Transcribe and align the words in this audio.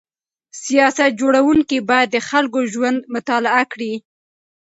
سیاست 0.63 1.11
جوړونکي 1.19 1.77
باید 1.89 2.07
د 2.11 2.17
خلکو 2.29 2.59
ژوند 2.73 2.97
مطالعه 3.15 3.63
کړي. 3.71 3.93